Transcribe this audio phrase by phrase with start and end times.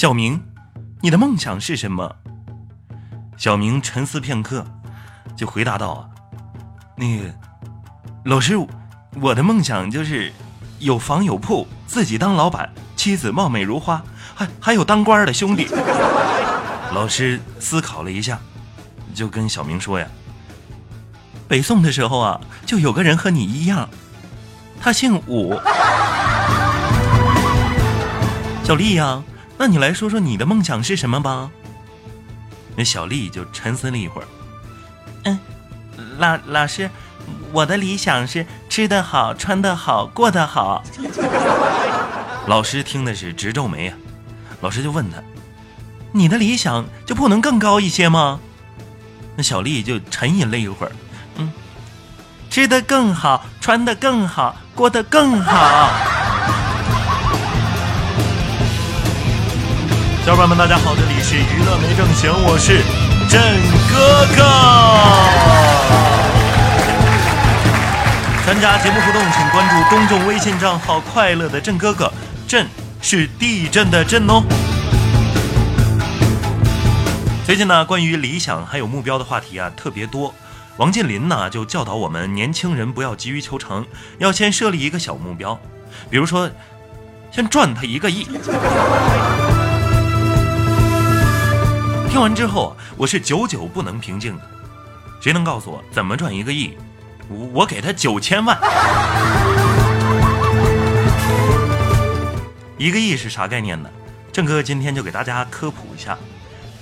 [0.00, 0.42] 小明，
[1.02, 2.16] 你的梦想是什么？”
[3.36, 4.64] 小明沉思片刻，
[5.36, 6.08] 就回答道：“啊，
[6.96, 7.24] 那个
[8.24, 8.54] 老师，
[9.20, 10.32] 我的梦想就是
[10.78, 14.02] 有房有铺，自己当老板，妻子貌美如花，
[14.34, 15.68] 还还有当官的兄弟。
[16.94, 18.40] ”老师思考了一下，
[19.12, 20.06] 就跟小明说：“呀，
[21.46, 23.86] 北宋的时候啊，就有个人和你一样，
[24.80, 25.60] 他姓武。
[28.64, 29.22] 小丽呀，
[29.60, 31.50] 那你来说说你的梦想是什么吧？”
[32.74, 34.28] 那小丽就沉思了一会儿，
[35.24, 35.38] 嗯，
[36.16, 36.88] 老老师，
[37.52, 40.82] 我的理想是吃得好、穿得好、过得好。
[42.46, 43.96] 老师听的是直皱眉啊，
[44.62, 45.18] 老师就问他。
[46.12, 48.40] 你的理想就不能更高一些吗？
[49.36, 50.92] 那小丽就沉吟了一会儿，
[51.36, 51.52] 嗯，
[52.48, 56.09] 吃的更好，穿的更好，过得更好。
[60.22, 62.82] 小伙伴们，大家好，这里是娱乐没正形，我是
[63.26, 63.40] 振
[63.88, 64.44] 哥哥。
[68.44, 72.12] 参加节目互动，请关注公众微信账号“快乐的振哥哥”，
[72.46, 72.68] 振
[73.00, 74.42] 是地震的震哦。
[77.46, 80.34] 最近呢，关于理想还有目标的话题啊特别多。
[80.76, 83.86] 王健林呢就教导我们年轻人不要急于求成，
[84.18, 85.58] 要先设立一个小目标，
[86.10, 86.50] 比如说，
[87.32, 88.26] 先赚他一个亿。
[92.10, 94.42] 听完之后，我是久久不能平静的。
[95.20, 96.76] 谁能告诉我怎么赚一个亿？
[97.28, 98.58] 我我给他九千万。
[102.76, 103.88] 一个亿是啥概念呢？
[104.32, 106.18] 郑哥今天就给大家科普一下。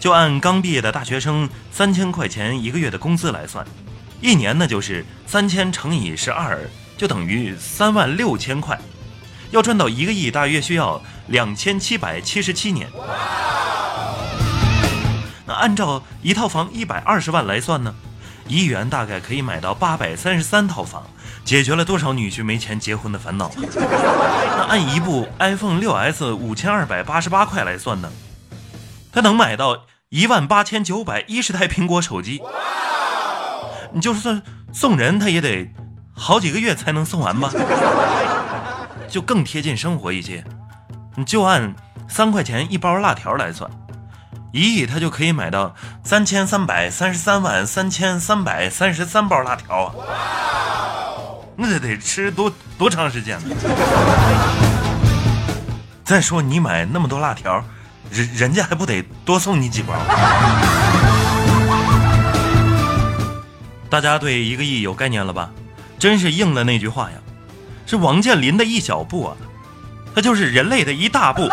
[0.00, 3.66] 就按刚毕业的大学生三千块钱一个月的工资来算，
[4.22, 6.58] 一年呢就是三千乘以十二，
[6.96, 8.80] 就等于三万六千块。
[9.50, 12.88] 要赚到一个亿，大约需要两千七百七十七年。
[15.48, 17.94] 那按照一套房一百二十万来算呢，
[18.46, 21.04] 一亿元大概可以买到八百三十三套房，
[21.42, 23.50] 解决了多少女婿没钱结婚的烦恼？
[23.56, 28.10] 那按一部 iPhone 六 S 五千二百八十八块来算呢？
[29.10, 32.42] 他能买到一万八千九百一十台苹果手机，
[33.94, 35.72] 你就算送人，他也得
[36.14, 37.50] 好几个月才能送完吧？
[39.08, 40.44] 就更贴近生活一些，
[41.16, 41.74] 你就按
[42.06, 43.70] 三块钱一包辣条来算，
[44.52, 49.94] 一亿他就可以买到三千三百三十三万三千三百三十三包辣条啊！
[51.56, 53.54] 那得得吃多多长时间呢？
[56.02, 57.62] 再说你买那么多辣条。
[58.10, 59.92] 人人家还不得多送你几包？
[63.90, 65.50] 大家对一个亿有概念了吧？
[65.98, 67.18] 真是应了那句话呀，
[67.86, 69.36] 是王健林的一小步啊，
[70.14, 71.50] 他就是人类的一大步。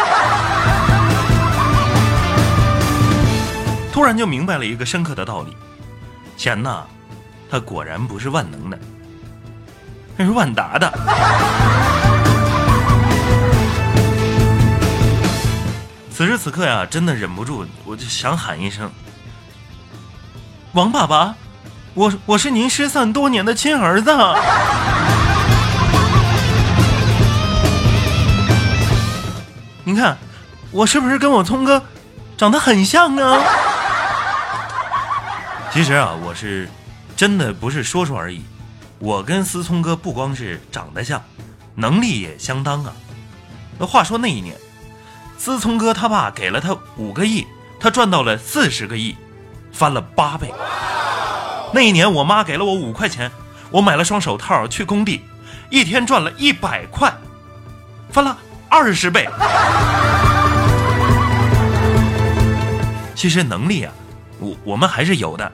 [3.96, 5.56] 突然就明白了一个深刻的道理：
[6.36, 6.84] 钱呐，
[7.50, 8.78] 它果然不是万能的，
[10.18, 10.92] 那是万达的。
[16.12, 18.92] 此时此刻呀，真的忍不住，我就想喊一声
[20.76, 21.34] ：“王爸爸，
[21.94, 24.12] 我我是您失散多年的亲儿子。”
[29.86, 30.18] 您看，
[30.72, 31.82] 我是不是跟我聪哥
[32.36, 33.40] 长得很像啊？
[35.76, 36.70] 其实啊，我是
[37.18, 38.42] 真的不是说说而已。
[38.98, 41.22] 我跟思聪哥不光是长得像，
[41.76, 42.94] 能力也相当啊。
[43.78, 44.56] 那话说那一年。
[45.38, 47.46] 思聪哥他爸给了他五个亿，
[47.78, 49.18] 他赚到了四十个亿，
[49.74, 50.54] 翻了八倍。
[51.74, 53.30] 那一年我妈给了我五块钱，
[53.70, 55.26] 我买了双手套去工地，
[55.70, 57.14] 一天赚了一百块，
[58.10, 58.38] 翻了
[58.70, 59.28] 二十倍。
[63.14, 63.94] 其实能力啊，
[64.40, 65.52] 我我们还是有的，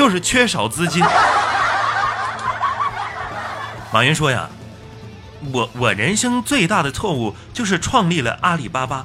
[0.00, 1.04] 就是缺少资金。
[3.92, 4.48] 马云说呀。
[5.52, 9.04] 我我人生最大的错误就是创立了阿里巴巴，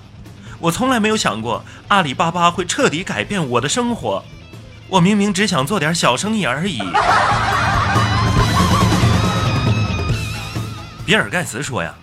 [0.58, 4.24] 我从来没有想过阿里巴巴会彻底改变我的生活。
[4.88, 6.80] 我明明只想做点小生意而已。
[11.06, 11.94] 比尔盖茨说呀，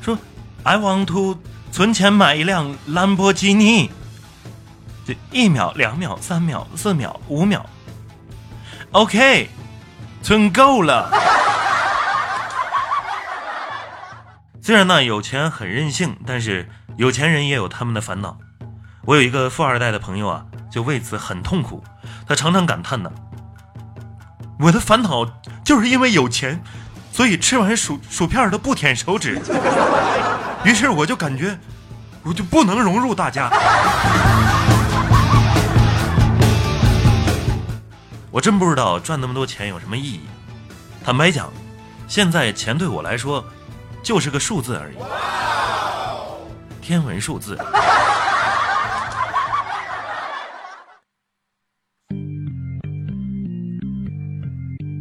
[0.00, 0.16] 说
[0.62, 1.36] I want to
[1.72, 3.90] 存钱买一辆兰博基尼。
[5.04, 7.66] 这一秒、两秒、三秒、四秒、五秒
[8.92, 9.50] ，OK，
[10.22, 11.10] 存够了。
[14.62, 18.36] 虽然呢有钱很任性，但是有钱人也有他们的烦恼。
[19.06, 21.82] 我有一个富二代的朋友啊，就为此很痛苦。
[22.26, 23.10] 他常常感叹呢
[24.60, 25.24] ：“我的烦恼
[25.64, 26.62] 就是因为有钱，
[27.10, 29.40] 所以吃完薯薯片都不舔手指。”
[30.64, 31.58] 于是我就感觉
[32.22, 33.48] 我就不能融入大家。
[38.38, 40.20] 我真不知道赚那么多钱有什么意义。
[41.04, 41.52] 坦白讲，
[42.06, 43.44] 现在钱对我来说
[44.00, 44.96] 就是个数字而已，
[46.80, 47.58] 天文数字。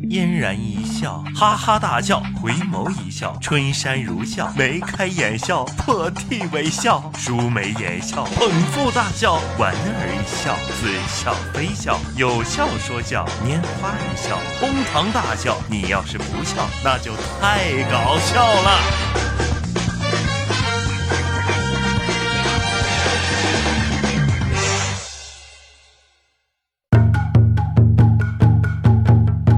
[0.10, 15.58] 嫣然一笑，哈哈大笑，回眸一笑，春山如笑，眉开眼笑，破涕为笑，舒眉眼笑，捧腹大笑，莞尔一笑，似笑非笑，有笑说笑，拈花一笑，哄堂大笑。
[15.70, 17.12] 你要是不笑，那就
[17.42, 19.27] 太搞笑了。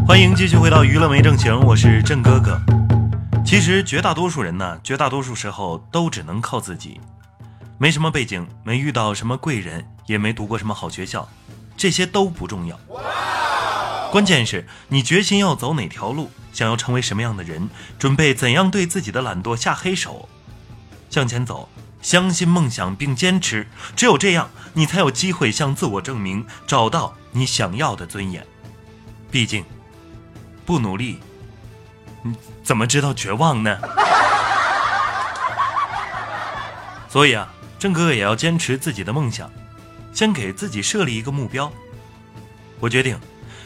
[0.10, 2.60] 欢迎继续回到娱乐没正形，我是郑哥哥。
[3.46, 7.00] 其实绝大多数人呢，绝大多数时候都只能靠自己，
[7.78, 11.30] 没什么背景，没遇到什么贵人，也没读过什么好学校，
[11.78, 12.76] 这些都不重要。
[14.12, 17.70] 关键是你决心要走哪条路，想要成为什么样的人，
[18.00, 20.28] 准备怎样对自己的懒惰下黑手，
[21.12, 21.70] 向前走，
[22.02, 28.44] 相信梦想并坚持，只有这样，你才有机会向自我证明，找到你想要的尊严。
[29.30, 29.64] 毕竟。
[30.70, 31.20] 不努力，
[32.22, 32.32] 你
[32.64, 33.76] 怎么知道绝望呢？
[37.10, 39.50] 所以啊，郑哥哥也要坚持自己的梦想，
[40.14, 41.72] 先给自己设立一个目标。
[42.80, 43.20] 我决定，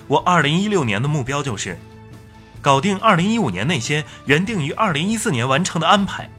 [0.08, 1.78] 我二零一六年的目标就是，
[2.62, 6.30] 搞定二零一五年那些原定于二零一四年完成的安排，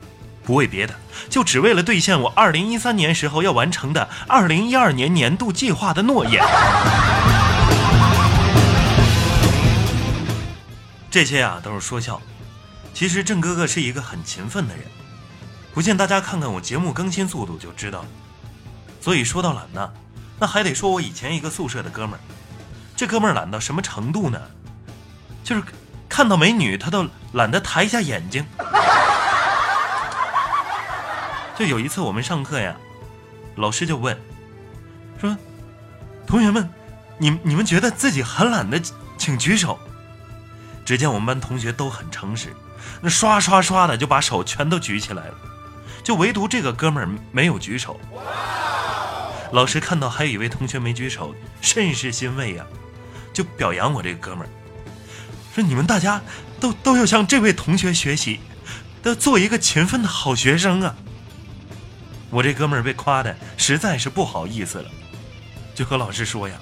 [0.45, 0.95] 不为别的，
[1.29, 6.43] 就只为了兑现我二零一三年时候要完成的二零一二年年度计划的诺言。
[11.15, 12.21] 这些啊都是说笑，
[12.93, 14.85] 其实郑哥哥是一个很勤奋的人，
[15.73, 18.09] 不信大家看看我节目更新速度就知道了。
[19.01, 19.93] 所以说到懒呢，
[20.41, 22.21] 那还得说我以前一个宿舍的哥们儿，
[22.97, 24.41] 这哥们儿懒到什么程度呢？
[25.45, 25.63] 就是
[26.09, 28.45] 看到美女他都懒得抬一下眼睛。
[31.57, 32.75] 就有一次我们上课呀，
[33.55, 34.21] 老师就问，
[35.21, 35.37] 说，
[36.27, 36.69] 同学们，
[37.19, 38.83] 你你们觉得自己很懒的，
[39.17, 39.79] 请举手。
[40.85, 42.55] 只见我们班同学都很诚实，
[43.01, 45.35] 那刷刷刷的就把手全都举起来了，
[46.03, 47.99] 就唯独这个哥们儿没有举手。
[49.53, 52.67] 老师看到还有一位同学没举手，甚是欣慰呀，
[53.33, 54.49] 就表扬我这个哥们儿，
[55.55, 56.21] 说你们大家
[56.61, 58.41] 都都要向这位同学学习，
[59.05, 60.95] 要做一个勤奋的好学生啊。
[62.31, 64.91] 我这哥们儿被夸的实在是不好意思了，
[65.75, 66.57] 就和老师说呀：“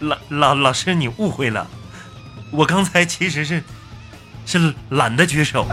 [0.00, 1.66] 老老老师，你误会了。”
[2.54, 3.64] 我刚才其实是
[4.46, 5.66] 是懒得举手，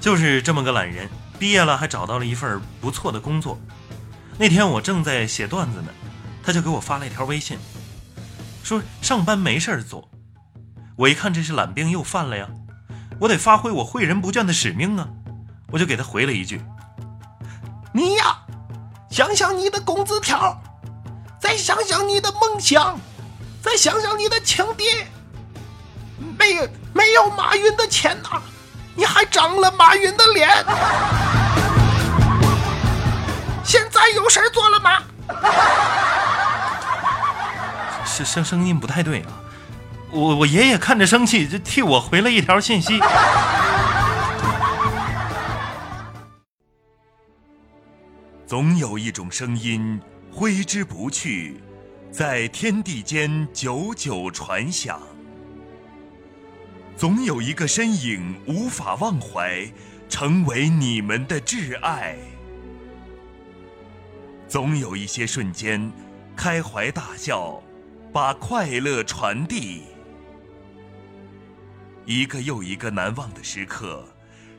[0.00, 1.08] 就是这么个懒人。
[1.38, 3.58] 毕业了还找到了一份不错的工作。
[4.36, 5.88] 那天我正在写段子呢，
[6.42, 7.56] 他就给我发了一条微信，
[8.64, 10.10] 说上班没事做。
[10.96, 12.48] 我一看这是懒病又犯了呀，
[13.20, 15.08] 我得发挥我诲人不倦的使命啊！
[15.70, 16.60] 我就给他回了一句
[17.94, 18.36] ：“你呀，
[19.10, 20.60] 想想你的工资条。”
[21.40, 23.00] 再想想你的梦想，
[23.62, 25.06] 再想想你的亲爹，
[26.38, 28.40] 没有没有马云的钱呐，
[28.94, 30.48] 你还长了马云的脸。
[33.64, 35.02] 现在有事做了吗？
[38.04, 39.32] 是声声音不太对啊，
[40.10, 43.00] 我我爷爷看着生气，就替我回了一条信息。
[48.46, 50.00] 总有一种声音。
[50.32, 51.60] 挥之不去，
[52.10, 55.00] 在天地间久久传响。
[56.96, 59.70] 总有一个身影无法忘怀，
[60.08, 62.16] 成为你们的挚爱。
[64.46, 65.90] 总有一些瞬间，
[66.36, 67.62] 开怀大笑，
[68.12, 69.82] 把快乐传递。
[72.04, 74.04] 一个又一个难忘的时刻，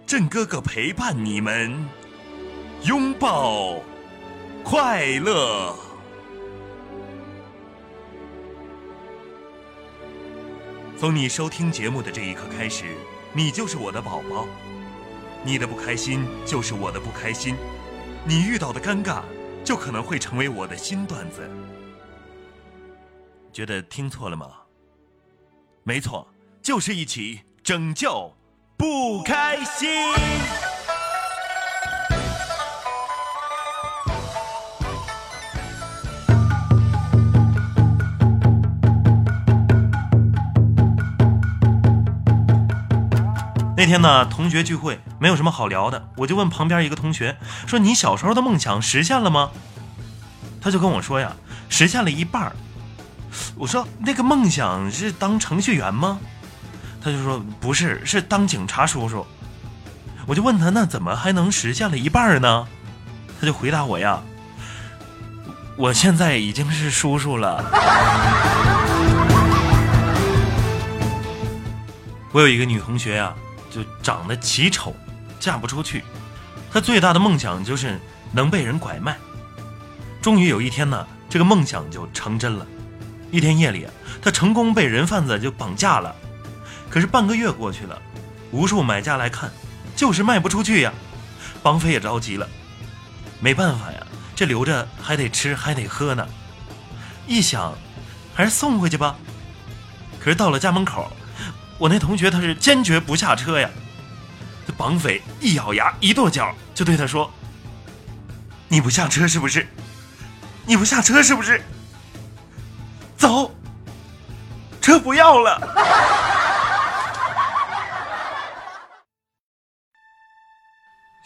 [0.05, 1.87] 郑哥哥陪伴你们，
[2.83, 3.81] 拥抱。
[4.63, 5.75] 快乐。
[10.97, 12.95] 从你收听节目的这一刻开始，
[13.33, 14.47] 你就是我的宝宝，
[15.43, 17.55] 你的不开心就是我的不开心，
[18.23, 19.23] 你遇到的尴尬
[19.63, 21.49] 就可能会成为我的新段子。
[23.51, 24.47] 觉得听错了吗？
[25.83, 26.27] 没错，
[26.61, 28.31] 就是一起拯救
[28.77, 29.89] 不开心。
[43.81, 47.35] 那天呢，同学聚会没有什么好聊的，我就问旁边一个同学
[47.65, 49.49] 说：“你小时候的梦想实现了吗？”
[50.61, 51.35] 他就跟我说呀
[51.67, 52.55] ：“实现了一半儿。”
[53.57, 56.19] 我说：“那个梦想是当程序员吗？”
[57.03, 59.25] 他就说：“不是，是当警察叔叔。”
[60.27, 62.67] 我就问他：“那怎么还能实现了一半呢？”
[63.41, 64.21] 他就回答我呀
[65.75, 67.65] ：“我现在已经是叔叔了。”
[72.31, 73.33] 我有一个女同学呀。
[73.71, 74.93] 就长得奇丑，
[75.39, 76.03] 嫁不出去。
[76.71, 77.99] 她最大的梦想就是
[78.31, 79.17] 能被人拐卖。
[80.21, 82.67] 终于有一天呢，这个梦想就成真了。
[83.31, 83.87] 一天夜里，
[84.21, 86.15] 她成功被人贩子就绑架了。
[86.89, 87.99] 可是半个月过去了，
[88.51, 89.49] 无数买家来看，
[89.95, 90.93] 就是卖不出去呀。
[91.63, 92.47] 绑匪也着急了，
[93.39, 96.27] 没办法呀，这留着还得吃还得喝呢。
[97.25, 97.73] 一想，
[98.33, 99.15] 还是送回去吧。
[100.19, 101.11] 可是到了家门口。
[101.81, 103.67] 我那同学他是坚决不下车呀，
[104.67, 107.27] 这绑匪一咬牙一跺脚就对他说
[108.69, 109.67] ：“你不下车是不是？
[110.63, 111.59] 你不下车是不是？
[113.17, 113.51] 走，
[114.79, 115.59] 车不要了。”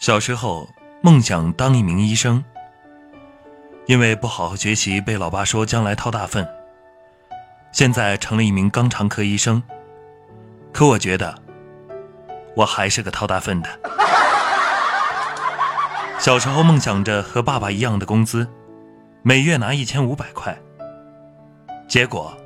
[0.00, 0.70] 小时候
[1.02, 2.42] 梦想当一名医生，
[3.84, 6.48] 因为不好好学习被老爸说将来掏大粪，
[7.72, 9.62] 现在成了一名肛肠科医生。
[10.76, 11.34] 可我觉得，
[12.54, 13.68] 我还是个掏大粪的。
[16.18, 18.46] 小时候梦想着和爸爸一样的工资，
[19.22, 20.54] 每月拿一千五百块。
[21.88, 22.36] 结果，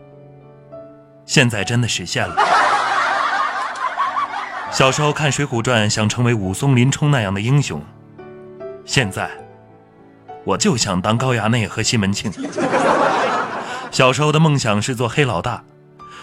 [1.27, 2.37] 现在真的实现了。
[4.71, 7.83] 小时候看《水浒传》，想成为武松、林冲那样的英雄。
[8.85, 9.29] 现在，
[10.45, 12.33] 我就想当高衙内和西门庆。
[13.91, 15.65] 小时候的梦想是做黑老大，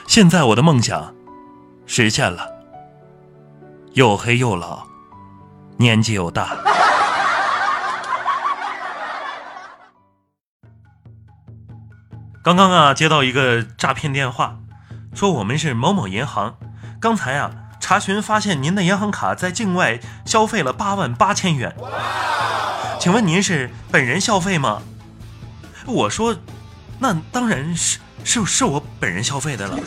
[0.07, 1.13] 现在我的梦想。
[1.89, 2.45] 实现了，
[3.93, 4.85] 又黑又老，
[5.77, 6.57] 年纪又大。
[12.43, 14.57] 刚刚啊，接到一个诈骗电话，
[15.15, 16.57] 说我们是某某银行，
[16.99, 21.73] 刚才啊查询发现您的银行卡在境外消费了八万八千元，
[22.99, 24.81] 请问您是本人消费吗？
[25.85, 26.35] 我说，
[26.99, 29.77] 那当然是是是我本人消费的了。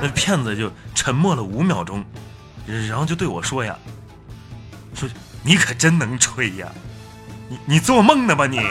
[0.00, 2.04] 那骗子就沉默了五秒钟，
[2.88, 3.76] 然后就对我说呀
[4.94, 5.08] ：“说
[5.42, 6.68] 你可真能吹呀，
[7.48, 8.58] 你你做梦呢吧你？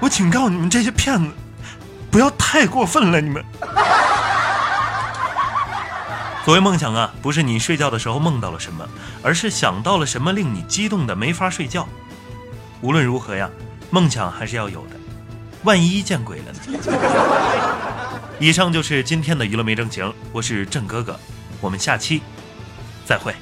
[0.00, 1.30] 我警告你们这些骗子，
[2.10, 3.44] 不要太过分了，你们。
[6.44, 8.88] 所谓梦想啊，不是你睡觉的时候梦到了什么，
[9.22, 11.86] 而是想到了什么令你激动的没法睡觉。
[12.80, 13.50] 无论如何呀，
[13.90, 14.96] 梦想还是要有的，
[15.64, 16.60] 万一见鬼了呢？”
[18.40, 21.18] 以上就是今天的娱乐没正形，我是郑哥哥，
[21.60, 22.22] 我们下期
[23.04, 23.34] 再会。